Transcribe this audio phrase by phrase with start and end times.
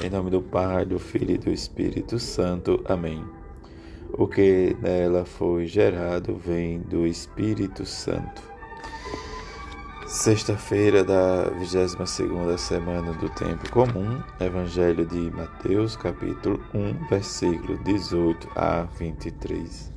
[0.00, 2.80] Em nome do Pai, do Filho e do Espírito Santo.
[2.84, 3.24] Amém.
[4.12, 8.40] O que nela foi gerado vem do Espírito Santo.
[10.06, 18.84] Sexta-feira da 22 semana do Tempo Comum, Evangelho de Mateus, capítulo 1, versículo 18 a
[18.84, 19.92] 23.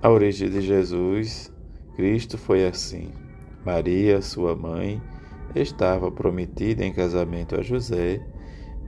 [0.00, 1.52] A origem de Jesus,
[1.96, 3.12] Cristo foi assim.
[3.62, 5.02] Maria, sua mãe,
[5.54, 8.24] estava prometida em casamento a José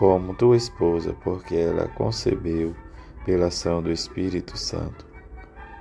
[0.00, 2.74] como tua esposa, porque ela concebeu
[3.26, 5.04] pela ação do Espírito Santo.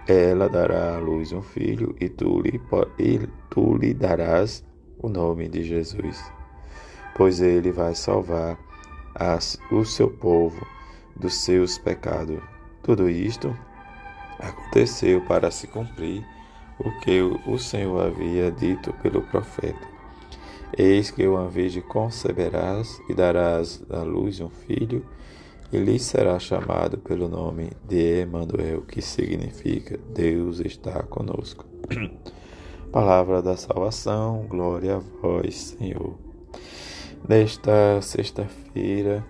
[0.05, 2.61] Ela dará à luz um filho e tu lhe,
[2.99, 4.61] e tu lhe darás
[4.97, 6.21] o nome de Jesus,
[7.15, 8.59] pois ele vai salvar
[9.15, 10.67] as, o seu povo
[11.15, 12.41] dos seus pecados.
[12.83, 13.57] Tudo isto
[14.37, 16.25] aconteceu para se cumprir
[16.77, 19.98] o que o Senhor havia dito pelo profeta.
[20.77, 25.05] Eis que uma virgem conceberás e darás à luz um filho,
[25.71, 31.65] e lhe será chamado pelo nome de Emanuel, que significa Deus está conosco.
[32.91, 36.17] Palavra da salvação, glória a vós, Senhor.
[37.27, 39.23] Nesta sexta-feira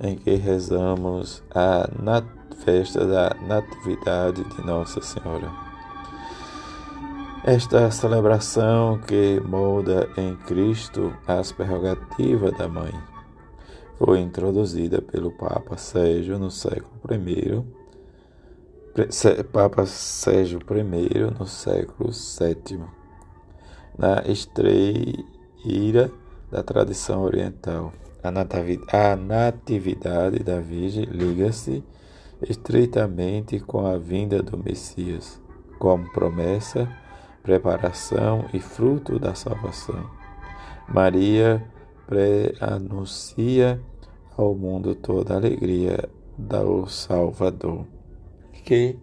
[0.00, 1.88] em que rezamos a
[2.64, 5.67] festa da Natividade de Nossa Senhora.
[7.50, 12.92] Esta celebração que molda em Cristo as prerrogativas da mãe
[13.96, 17.64] foi introduzida pelo Papa Sérgio no século I,
[19.44, 22.82] Papa Sérgio I no século VII,
[23.96, 26.12] na estreira
[26.50, 27.94] da tradição oriental.
[28.22, 31.82] A natividade da Virgem liga-se
[32.42, 35.40] estreitamente com a vinda do Messias,
[35.78, 36.86] como promessa
[37.42, 40.10] preparação e fruto da salvação.
[40.88, 41.62] Maria
[42.06, 43.80] pré-anuncia
[44.36, 47.84] ao mundo toda a alegria do Salvador.
[48.64, 48.98] Que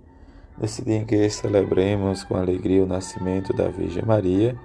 [0.58, 4.58] nesse dia em que celebremos com alegria o nascimento da Virgem Maria,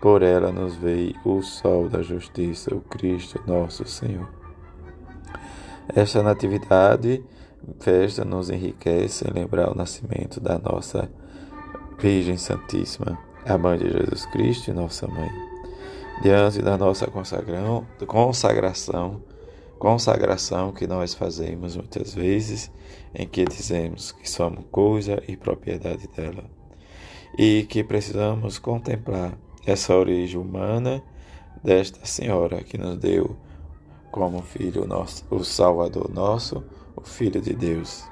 [0.00, 4.28] por ela nos veio o sol da justiça, o Cristo nosso Senhor.
[5.88, 7.22] Esta natividade,
[7.80, 11.10] festa, nos enriquece em lembrar o nascimento da nossa
[11.98, 15.30] Virgem Santíssima, a Mãe de Jesus Cristo e Nossa Mãe,
[16.22, 19.22] diante da nossa consagração,
[19.78, 22.70] consagração, que nós fazemos muitas vezes,
[23.14, 26.44] em que dizemos que somos coisa e propriedade dela,
[27.38, 31.02] e que precisamos contemplar essa origem humana
[31.62, 33.36] desta Senhora que nos deu
[34.10, 36.62] como filho nosso, o Salvador nosso,
[36.94, 38.04] o Filho de Deus.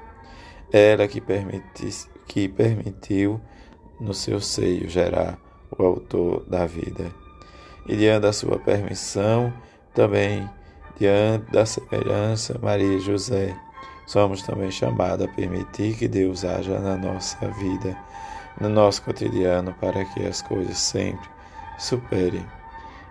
[0.73, 1.89] Ela que, permiti,
[2.27, 3.41] que permitiu
[4.03, 5.39] no seu seio gerar
[5.71, 7.11] o autor da vida.
[7.87, 9.53] E diante da sua permissão,
[9.95, 10.49] também
[10.99, 13.57] diante da semelhança Maria e José,
[14.07, 17.97] somos também chamados a permitir que Deus haja na nossa vida,
[18.61, 21.29] no nosso cotidiano, para que as coisas sempre
[21.79, 22.45] superem.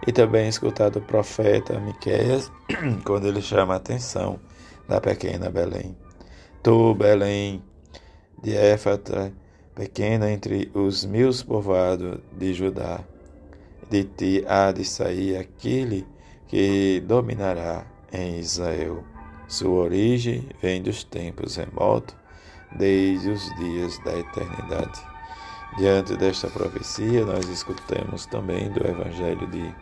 [0.06, 2.52] E também escutar do profeta Miqueias,
[3.06, 4.40] quando ele chama a atenção
[4.88, 5.96] da pequena Belém.
[6.64, 7.62] Tu, Belém,
[8.42, 9.32] de Éfata,
[9.76, 13.00] pequena entre os mil povoados de Judá.
[13.90, 16.06] De ti há de sair aquele
[16.48, 19.04] que dominará em Israel.
[19.48, 22.16] Sua origem vem dos tempos remotos,
[22.78, 25.02] desde os dias da eternidade.
[25.78, 29.74] Diante desta profecia, nós escutamos também do Evangelho de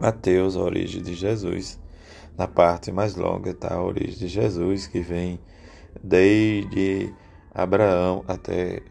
[0.00, 1.80] Mateus, a origem de Jesus.
[2.36, 5.40] Na parte mais longa está a origem de Jesus, que vem
[6.02, 7.12] desde
[7.54, 8.82] Abraão até,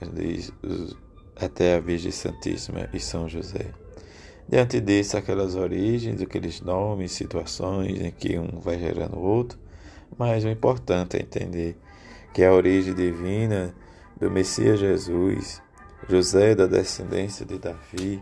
[1.36, 3.72] até a Virgem Santíssima e São José.
[4.48, 9.60] Diante disso, aquelas origens, aqueles nomes, situações em que um vai gerando o outro,
[10.18, 11.78] mas o importante é entender
[12.34, 13.74] que a origem divina
[14.20, 15.62] do Messias Jesus,
[16.08, 18.22] José da descendência de Davi,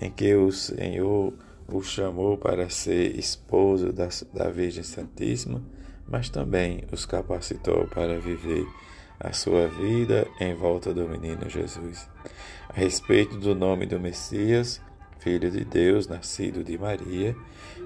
[0.00, 1.32] em que o Senhor
[1.68, 5.62] o chamou para ser esposo da, da Virgem Santíssima,
[6.08, 8.66] mas também os capacitou para viver
[9.22, 12.08] a sua vida em volta do menino Jesus.
[12.68, 14.80] A respeito do nome do Messias,
[15.20, 17.36] Filho de Deus, nascido de Maria,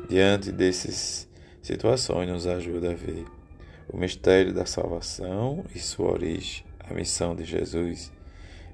[0.08, 1.28] diante desses
[1.60, 3.26] situações nos ajuda a ver
[3.86, 8.10] o mistério da salvação e sua origem, a missão de Jesus,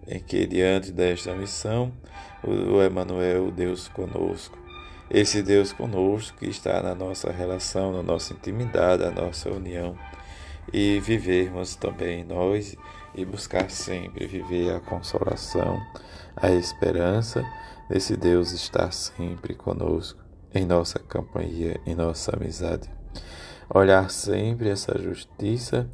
[0.06, 1.92] em que diante desta missão
[2.44, 4.56] o Emmanuel, o Deus conosco,
[5.10, 9.98] esse Deus conosco que está na nossa relação, na nossa intimidade, na nossa união,
[10.72, 12.76] e vivermos também nós
[13.14, 15.80] e buscar sempre viver a consolação,
[16.36, 17.44] a esperança
[17.88, 20.22] desse Deus estar sempre conosco,
[20.54, 22.90] em nossa companhia, em nossa amizade.
[23.74, 25.88] Olhar sempre essa justiça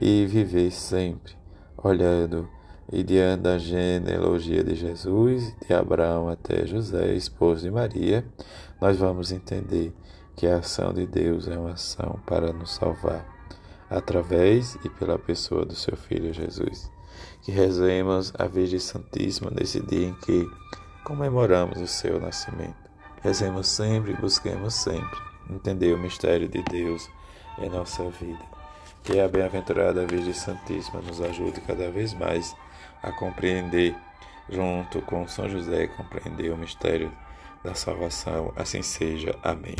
[0.00, 1.36] e viver sempre
[1.76, 2.48] olhando
[2.90, 8.24] e diante da genealogia de Jesus, de Abraão até José, esposo de Maria,
[8.80, 9.92] nós vamos entender
[10.34, 13.26] que a ação de Deus é uma ação para nos salvar,
[13.90, 16.90] através e pela pessoa do seu Filho Jesus.
[17.42, 20.48] Que rezemos a Virgem Santíssima nesse dia em que
[21.04, 22.76] comemoramos o seu nascimento.
[23.22, 25.18] Rezemos sempre e busquemos sempre
[25.50, 27.08] entender o mistério de Deus
[27.58, 28.44] em nossa vida.
[29.02, 32.54] Que a bem-aventurada Virgem Santíssima nos ajude cada vez mais
[33.02, 33.94] a compreender,
[34.48, 37.10] junto com São José, compreender o mistério
[37.64, 38.52] da salvação.
[38.56, 39.34] Assim seja.
[39.42, 39.76] Amém.